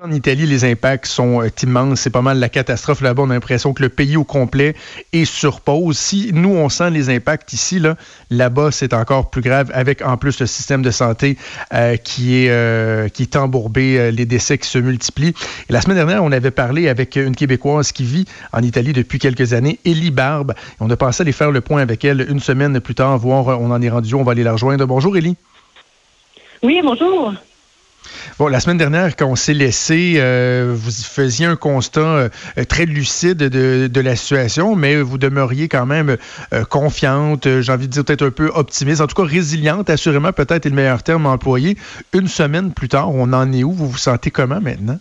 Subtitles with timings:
[0.00, 2.00] En Italie, les impacts sont euh, immenses.
[2.00, 3.24] C'est pas mal la catastrophe là-bas.
[3.24, 4.74] On a l'impression que le pays au complet
[5.12, 5.98] est sur pause.
[5.98, 7.96] Si nous, on sent les impacts ici, là,
[8.30, 11.36] là-bas, c'est encore plus grave avec en plus le système de santé
[11.74, 15.34] euh, qui, est, euh, qui est embourbé, les décès qui se multiplient.
[15.68, 18.24] La semaine dernière, on avait parlé avec une Québécoise qui vit
[18.54, 20.54] en Italie depuis quelques années, Élie Barbe.
[20.80, 23.70] On a pensé aller faire le point avec elle une semaine plus tard, voir on
[23.70, 24.86] en est rendu, on va aller la rejoindre.
[24.86, 25.36] Bonjour, Élie.
[26.62, 27.34] Oui, bonjour.
[28.38, 32.28] Bon, la semaine dernière, quand on s'est laissé, euh, vous faisiez un constat euh,
[32.68, 36.16] très lucide de, la situation, mais vous demeuriez quand même
[36.52, 40.32] euh, confiante, j'ai envie de dire peut-être un peu optimiste, en tout cas résiliente, assurément,
[40.32, 41.76] peut-être est le meilleur terme employé.
[42.12, 43.72] Une semaine plus tard, on en est où?
[43.72, 44.98] Vous vous sentez comment maintenant?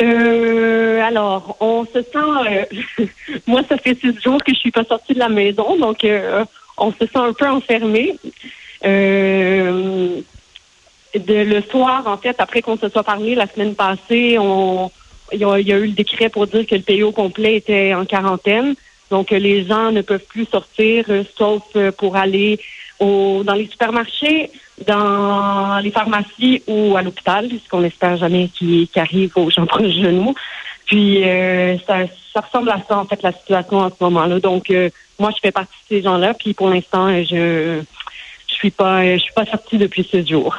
[0.00, 3.08] alors, on se sent.
[3.46, 6.04] moi, ça fait six jours que je suis pas sortie de la maison, donc
[6.76, 8.16] on se sent un peu enfermé.
[11.16, 14.90] Euh, le soir, en fait, après qu'on se soit parlé la semaine passée, on,
[15.32, 18.04] il y, a, eu le décret pour dire que le pays au complet était en
[18.04, 18.74] quarantaine.
[19.10, 22.58] Donc, les gens ne peuvent plus sortir, euh, sauf euh, pour aller
[22.98, 24.50] au, dans les supermarchés,
[24.86, 30.10] dans les pharmacies ou à l'hôpital, puisqu'on espère jamais qu'il arrive aux gens proches de
[30.10, 30.34] nous.
[30.86, 34.40] Puis, euh, ça, ça, ressemble à ça, en fait, la situation en ce moment-là.
[34.40, 34.72] Donc,
[35.18, 36.34] moi, je fais partie de ces gens-là.
[36.34, 37.82] Puis, pour l'instant, je
[38.48, 40.56] je suis pas je suis pas sortie depuis ce jour.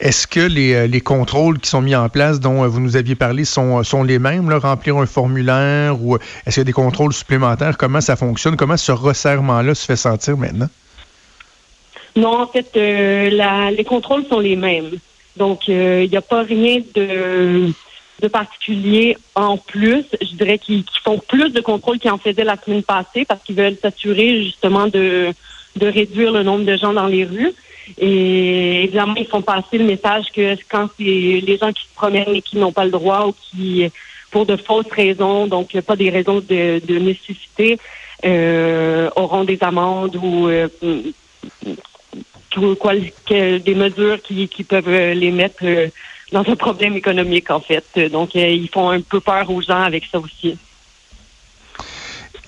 [0.00, 3.14] Est-ce que euh, les, contrôles qui sont mis en place, dont euh, vous nous aviez
[3.14, 7.12] parlé, sont, sont les mêmes, remplir un formulaire ou est-ce qu'il y a des contrôles
[7.12, 7.76] supplémentaires?
[7.76, 8.56] Comment ça fonctionne?
[8.56, 10.68] Comment ce resserrement-là se fait sentir maintenant?
[12.16, 14.92] Non, en fait, euh, les contrôles sont les mêmes.
[15.36, 17.70] Donc, il n'y a pas rien de,
[18.20, 20.04] de particulier en plus.
[20.20, 23.56] Je dirais qu'ils font plus de contrôles qu'ils en faisaient la semaine passée parce qu'ils
[23.56, 25.28] veulent s'assurer justement de,
[25.76, 27.52] de réduire le nombre de gens dans les rues.
[27.98, 32.34] Et évidemment, ils font passer le message que quand c'est les gens qui se promènent
[32.34, 33.90] et qui n'ont pas le droit ou qui,
[34.30, 37.78] pour de fausses raisons, donc pas des raisons de, nécessité,
[38.24, 40.68] euh, auront des amendes ou euh,
[42.78, 42.92] quoi,
[43.26, 45.88] des mesures qui, peuvent les mettre euh,
[46.32, 47.98] dans un problème économique, en fait.
[48.10, 50.56] Donc, ils font un peu peur aux gens avec ça aussi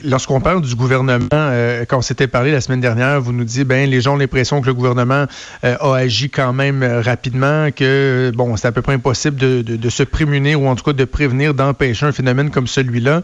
[0.05, 3.65] lorsqu'on parle du gouvernement, euh, quand on s'était parlé la semaine dernière, vous nous dites,
[3.65, 5.27] ben les gens ont l'impression que le gouvernement
[5.65, 9.63] euh, a agi quand même euh, rapidement, que bon, c'est à peu près impossible de,
[9.63, 13.23] de, se prémunir ou en tout cas de prévenir, d'empêcher un phénomène comme celui-là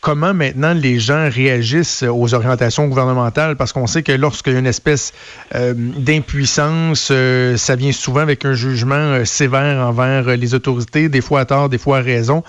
[0.00, 4.58] comment maintenant les gens réagissent aux orientations gouvernementales, parce qu'on sait que lorsqu'il y a
[4.58, 5.12] une espèce
[5.52, 7.12] d'impuissance,
[7.56, 11.78] ça vient souvent avec un jugement sévère envers les autorités, des fois à tort, des
[11.78, 12.42] fois à raison.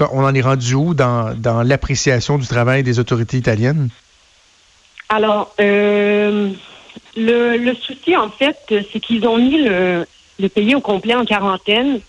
[0.00, 3.88] On en est rendu où dans, l'appréciation du travail des autorités italiennes?
[5.08, 6.50] Alors, euh,
[7.16, 10.06] le, souci, en fait, c'est qu'ils ont mis le,
[10.54, 12.00] pays au complet en quarantaine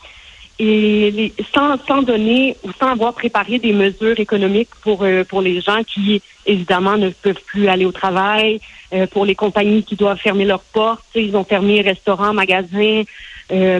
[0.59, 5.83] et sans, donner ou sans avoir préparé des mesures économiques pour, euh, pour les gens
[5.83, 8.59] qui, évidemment, ne peuvent plus aller au travail,
[8.93, 11.03] euh, pour les compagnies qui doivent fermer leurs portes.
[11.15, 13.03] Ils ont fermé restaurants, magasins,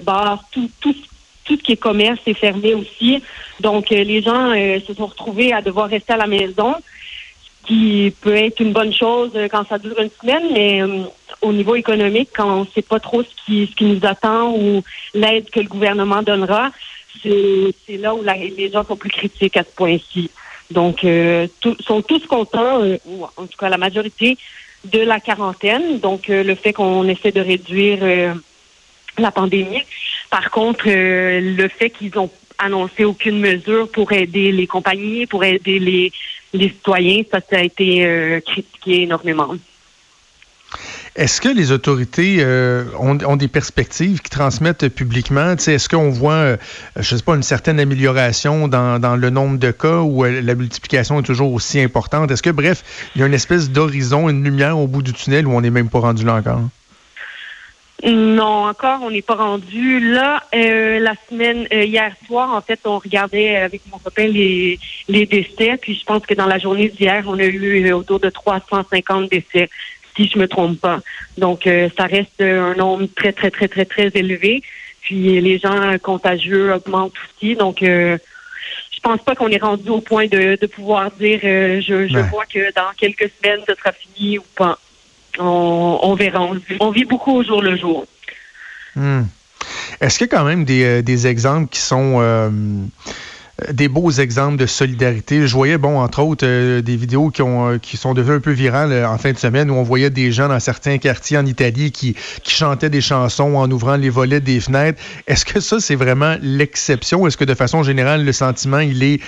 [0.04, 0.96] bars, tout, tout,
[1.46, 3.22] tout ce qui est commerce est fermé aussi.
[3.60, 6.76] Donc, euh, les gens euh, se sont retrouvés à devoir rester à la maison,
[7.66, 10.82] qui peut être une bonne chose euh, quand ça dure une semaine, mais
[11.42, 14.56] au niveau économique, quand on ne sait pas trop ce qui, ce qui nous attend
[14.56, 16.72] ou l'aide que le gouvernement donnera,
[17.22, 20.30] c'est là où les gens sont plus critiques à ce point-ci.
[20.72, 21.06] Donc,
[21.62, 24.38] tout, sont tous contents, ou en tout cas la majorité,
[24.84, 26.00] de la quarantaine.
[26.00, 28.36] Donc, le fait qu'on essaie de réduire
[29.18, 29.84] la pandémie.
[30.30, 35.44] Par contre, euh, le fait qu'ils n'ont annoncé aucune mesure pour aider les compagnies, pour
[35.44, 36.12] aider les,
[36.60, 39.56] citoyens, ça, ça a été euh, critiqué énormément.
[41.16, 45.52] Est-ce que les autorités euh, ont, des perspectives qui transmettent publiquement?
[45.52, 46.58] Est-ce qu'on voit,
[46.96, 51.20] je sais pas, une certaine amélioration dans, dans, le nombre de cas où la multiplication
[51.20, 52.32] est toujours aussi importante?
[52.32, 52.84] Est-ce que, bref,
[53.16, 55.70] il y a une espèce d'horizon, une lumière au bout du tunnel où on n'est
[55.70, 56.62] même pas rendu là encore?
[58.02, 60.00] Non, encore, on n'est pas rendu.
[60.00, 64.78] Là, euh, la semaine, euh, hier soir, en fait, on regardait avec mon copain les,
[65.08, 68.20] les décès, puis je pense que dans la journée d'hier, on a eu euh, autour
[68.20, 69.70] de 350 décès,
[70.18, 71.00] si je me trompe pas.
[71.38, 74.62] Donc, ça reste un nombre très, très, très, très, très élevé.
[75.02, 77.56] Puis les gens contagieux augmentent aussi.
[77.56, 78.20] Donc, je
[79.02, 82.72] pense pas qu'on est rendu au point de, de pouvoir dire, je, je vois que
[82.74, 84.78] dans quelques semaines, ce sera fini ou pas
[85.40, 86.50] on, verra.
[86.80, 88.06] On, vit beaucoup au jour le jour.
[88.96, 89.24] Hmm.
[90.02, 92.50] Est-ce qu'il y a quand même des, euh, exemples qui sont, euh,
[93.72, 95.46] des beaux exemples de solidarité.
[95.48, 98.40] Je voyais, bon, entre autres, euh, des vidéos qui, ont, euh, qui sont devenues un
[98.40, 101.38] peu virales euh, en fin de semaine où on voyait des gens dans certains quartiers
[101.38, 105.00] en Italie qui, qui chantaient des chansons en ouvrant les volets des fenêtres.
[105.28, 107.28] Est-ce que ça, c'est vraiment l'exception?
[107.28, 109.20] Est-ce que de façon générale, le sentiment, il est...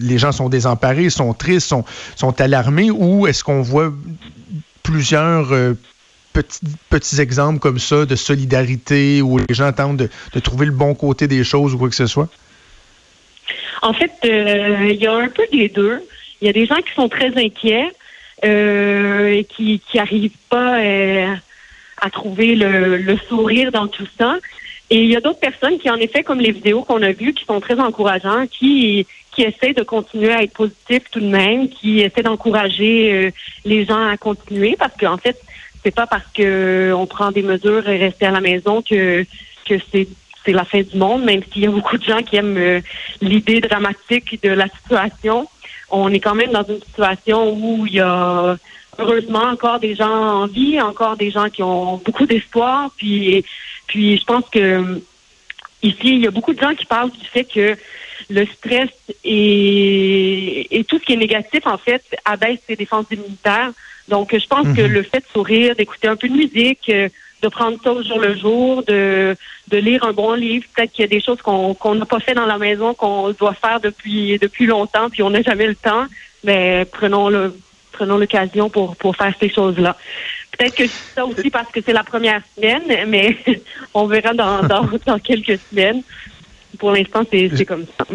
[0.00, 1.84] les gens sont désemparés, sont tristes, sont,
[2.16, 3.92] sont alarmés ou est-ce qu'on voit
[4.82, 5.52] plusieurs
[6.34, 11.28] petits, exemples comme ça de solidarité où les gens tentent de, trouver le bon côté
[11.28, 12.28] des choses ou quoi que ce soit?
[13.82, 16.02] En fait, euh, il y a un peu des deux.
[16.40, 17.90] Il y a des gens qui sont très inquiets
[18.44, 21.34] euh, et qui n'arrivent pas euh,
[22.00, 24.36] à trouver le, sourire dans tout ça.
[24.90, 27.32] Et il y a d'autres personnes qui, en effet, comme les vidéos qu'on a vues,
[27.32, 31.68] qui sont très encourageantes, qui qui essaient de continuer à être positifs tout de même,
[31.68, 33.32] qui essaient d'encourager
[33.64, 35.36] les gens à continuer, parce qu'en fait,
[35.84, 39.24] c'est pas parce que on prend des mesures et rester à la maison que
[39.66, 40.08] que c'est
[40.44, 42.80] c'est la fin du monde, même s'il y a beaucoup de gens qui aiment euh,
[43.22, 45.48] l'idée dramatique de la situation.
[45.90, 48.56] On est quand même dans une situation où il y a
[48.98, 52.90] heureusement encore des gens en vie, encore des gens qui ont beaucoup d'espoir.
[52.96, 53.44] Puis,
[53.86, 55.00] puis je pense que
[55.82, 57.76] ici, il y a beaucoup de gens qui parlent du fait que
[58.30, 58.90] le stress
[59.24, 63.72] et, et tout ce qui est négatif, en fait, abaisse ses défenses immunitaires.
[64.08, 64.92] Donc, je pense que mhm.
[64.92, 67.08] le fait de sourire, d'écouter un peu de musique, euh,
[67.42, 69.36] de prendre ça au jour le jour, de,
[69.68, 72.20] de lire un bon livre, peut-être qu'il y a des choses qu'on qu'on n'a pas
[72.20, 75.74] fait dans la maison, qu'on doit faire depuis depuis longtemps, puis on n'a jamais le
[75.74, 76.06] temps.
[76.42, 77.54] Mais prenons le
[77.92, 79.96] prenons l'occasion pour pour faire ces choses-là.
[80.56, 83.36] Peut-être que ça aussi parce que c'est la première semaine, mais
[83.94, 86.02] on verra dans, dans, dans quelques semaines.
[86.78, 88.06] Pour l'instant, c'est comme ça.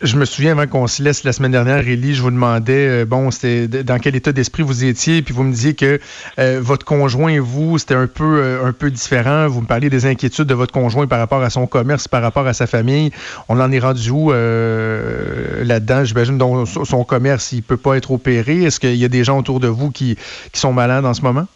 [0.00, 3.04] Je me souviens avant qu'on se laisse la semaine dernière, Élie, je vous demandais, euh,
[3.04, 5.98] bon, c'était dans quel état d'esprit vous étiez, puis vous me disiez que
[6.38, 9.48] euh, votre conjoint et vous, c'était un peu euh, un peu différent.
[9.48, 12.46] Vous me parliez des inquiétudes de votre conjoint par rapport à son commerce, par rapport
[12.46, 13.10] à sa famille.
[13.48, 16.04] On en est rendu où là-dedans?
[16.04, 18.62] J'imagine dont son commerce, il peut pas être opéré.
[18.62, 20.16] Est-ce qu'il y a des gens autour de vous qui,
[20.52, 21.48] qui sont malades en ce moment?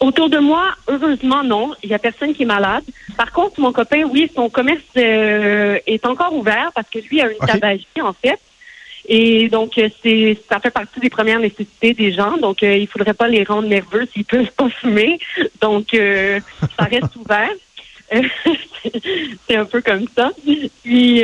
[0.00, 1.74] Autour de moi, heureusement, non.
[1.82, 2.84] Il n'y a personne qui est malade.
[3.16, 7.30] Par contre, mon copain, oui, son commerce euh, est encore ouvert parce que lui a
[7.30, 8.40] une tabagie, en fait.
[9.08, 12.36] Et donc, euh, c'est ça fait partie des premières nécessités des gens.
[12.36, 15.18] Donc, euh, il faudrait pas les rendre nerveux s'ils peuvent pas fumer.
[15.60, 17.50] Donc, ça reste ouvert.
[19.48, 20.30] c'est un peu comme ça.
[20.82, 21.22] Puis,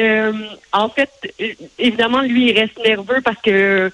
[0.72, 1.10] en fait,
[1.78, 3.92] évidemment, lui, il reste nerveux parce que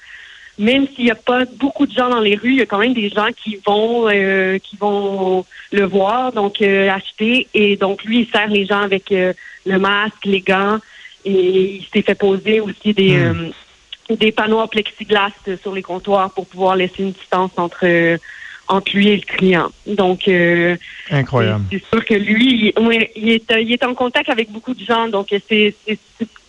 [0.58, 2.78] même s'il n'y a pas beaucoup de gens dans les rues, il y a quand
[2.78, 7.48] même des gens qui vont euh, qui vont le voir, donc euh, acheter.
[7.54, 9.32] Et donc lui, il sert les gens avec euh,
[9.66, 10.78] le masque, les gants,
[11.24, 13.50] et il s'est fait poser aussi des hmm.
[14.10, 18.18] des panneaux en plexiglas sur les comptoirs pour pouvoir laisser une distance entre
[18.68, 19.70] entre lui et le client.
[19.88, 20.30] Donc
[21.10, 21.64] incroyable.
[21.72, 25.08] C'est sûr que lui, il, il, est il est en contact avec beaucoup de gens,
[25.08, 25.74] donc c'est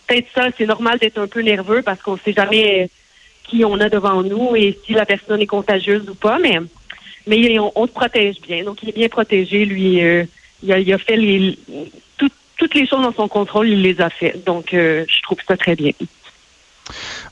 [0.06, 0.48] peut-être ça.
[0.56, 2.88] C'est normal d'être un peu nerveux parce qu'on ne sait jamais
[3.48, 6.58] qui on a devant nous et si la personne est contagieuse ou pas, mais
[7.26, 8.64] mais on, se protège bien.
[8.64, 10.00] Donc il est bien protégé, lui.
[10.02, 10.24] Euh,
[10.62, 11.58] il, a, il, a, fait les
[12.56, 14.44] toutes les choses dans son contrôle, il les a fait.
[14.44, 15.92] Donc euh, je trouve ça très bien.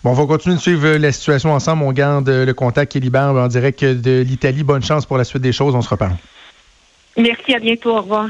[0.02, 1.84] Bon, on va continuer de suivre la situation ensemble.
[1.84, 4.64] On garde le contact qui est en direct de l'Italie.
[4.64, 5.74] Bonne chance pour la suite des choses.
[5.74, 6.16] On se reparle.
[7.16, 7.96] Merci, à bientôt.
[7.96, 8.28] Au revoir.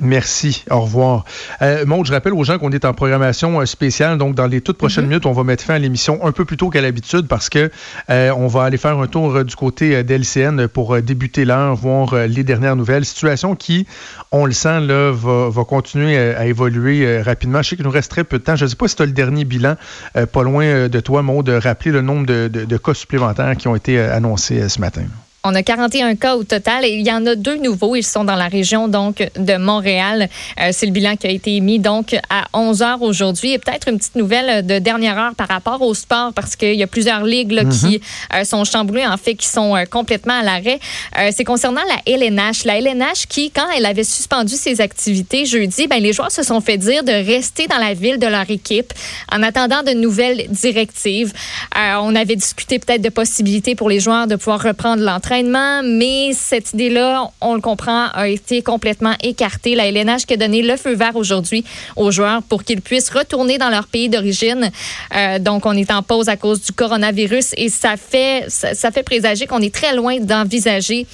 [0.00, 0.64] Merci.
[0.70, 1.24] Au revoir.
[1.62, 4.16] Euh, je rappelle aux gens qu'on est en programmation euh, spéciale.
[4.18, 5.10] Donc, dans les toutes prochaines mhm.
[5.10, 7.70] minutes, on va mettre fin à l'émission un peu plus tôt qu'à l'habitude parce que
[8.10, 12.44] euh, on va aller faire un tour du côté d'LCN pour débuter l'heure, voir les
[12.44, 13.04] dernières nouvelles.
[13.04, 13.86] Situation qui,
[14.30, 17.62] on le sent, là, va, va continuer à, évoluer rapidement.
[17.62, 18.56] Je sais qu'il nous reste très peu de temps.
[18.56, 19.76] Je ne sais pas si tu as le dernier bilan,
[20.32, 23.76] pas loin de toi, Maud, de rappeler le nombre de, de cas supplémentaires qui ont
[23.76, 25.02] été annoncés ce matin.
[25.44, 27.94] On a 41 cas au total et il y en a deux nouveaux.
[27.94, 30.28] Ils sont dans la région donc de Montréal.
[30.60, 33.52] Euh, c'est le bilan qui a été émis donc à 11 heures aujourd'hui.
[33.52, 36.82] Et peut-être une petite nouvelle de dernière heure par rapport au sport parce qu'il y
[36.82, 38.00] a plusieurs ligues qui mm-hmm.
[38.34, 40.80] euh, sont chamboulées, en fait, qui sont euh, complètement à l'arrêt.
[41.30, 42.64] c'est concernant la LNH.
[42.64, 46.60] La LNH qui, quand elle avait suspendu ses activités jeudi, ben, les joueurs se sont
[46.60, 48.92] fait dire de rester dans la ville de leur équipe
[49.32, 51.32] en attendant de nouvelles directives.
[51.76, 55.27] on avait discuté peut-être de possibilités pour les joueurs de pouvoir reprendre l'entraînement
[55.84, 59.74] mais cette idée-là, on le comprend, a été complètement écartée.
[59.74, 61.64] La LNH qui a donné le feu vert aujourd'hui
[61.96, 64.70] aux joueurs pour qu'ils puissent retourner dans leur pays d'origine.
[65.14, 69.02] Euh, donc, on est en pause à cause du coronavirus et ça fait, ça fait
[69.02, 71.06] présager qu'on est très loin d'envisager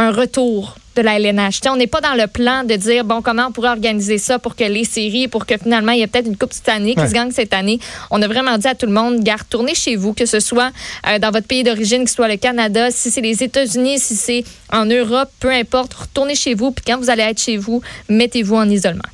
[0.00, 1.60] un retour de la LNH.
[1.68, 4.56] on n'est pas dans le plan de dire, bon, comment on pourrait organiser ça pour
[4.56, 7.06] que les séries, pour que finalement, il y ait peut-être une Coupe cette année qui
[7.06, 7.78] se gagne cette année.
[8.10, 10.72] On a vraiment dit à tout le monde, garde, tournez chez vous, que ce soit
[11.06, 14.16] euh, dans votre pays d'origine, que ce soit le Canada, si c'est les États-Unis, si
[14.16, 14.42] c'est
[14.72, 16.70] en Europe, peu importe, retournez chez vous.
[16.70, 19.04] Puis quand vous allez être chez vous, mettez-vous en isolement.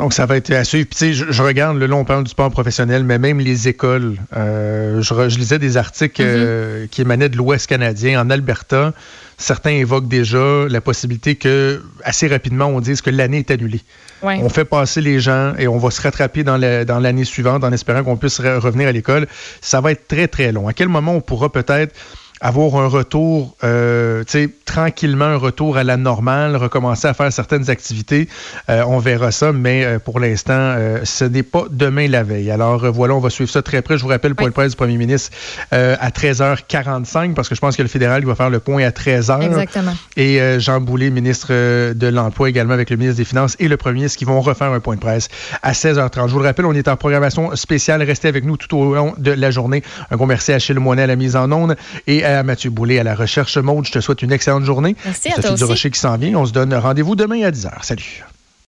[0.00, 0.88] Donc, ça va être à suivre.
[0.88, 3.68] Puis, tu sais, je, regarde, le long on parle du sport professionnel, mais même les
[3.68, 4.16] écoles.
[4.34, 6.88] Euh, je, lisais des articles euh, mm-hmm.
[6.88, 8.94] qui émanaient de l'Ouest canadien, en Alberta.
[9.36, 13.82] Certains évoquent déjà la possibilité que, assez rapidement, on dise que l'année est annulée.
[14.22, 18.02] On fait passer les gens et on va se rattraper dans l'année suivante en espérant
[18.02, 19.26] qu'on puisse revenir à l'école.
[19.60, 20.66] Ça va être très, très long.
[20.66, 21.94] À quel moment on pourra peut-être
[22.40, 27.32] avoir un retour, euh, tu sais, tranquillement, un retour à la normale, recommencer à faire
[27.32, 28.28] certaines activités.
[28.68, 32.50] Euh, on verra ça, mais euh, pour l'instant, euh, ce n'est pas demain la veille.
[32.50, 33.98] Alors voilà, on va suivre ça très près.
[33.98, 35.30] Je vous rappelle, pour le presse du premier ministre
[35.70, 39.42] à 13h45, parce que je pense que le fédéral va faire le point à 13h.
[39.42, 39.94] Exactement.
[40.16, 41.52] Et Jean Boulet, ministre
[41.92, 44.72] de l'Emploi, également avec le ministre des Finances et le premier ministre, qui vont refaire
[44.72, 45.28] un point de presse
[45.62, 46.28] à 16h30.
[46.28, 48.02] Je vous le rappelle, on est en programmation spéciale.
[48.02, 49.82] Restez avec nous tout au long de la journée.
[50.10, 52.98] Un gros merci à Achille Moinet à la mise en onde et à Mathieu Boulay
[52.98, 53.56] à la recherche.
[53.58, 54.96] Maude, je te souhaite une excellente journée.
[55.04, 55.64] Merci à toi aussi.
[55.64, 56.36] Rocher qui s'en vient.
[56.38, 57.70] On se donne rendez-vous demain à 10h.
[57.82, 58.24] Salut.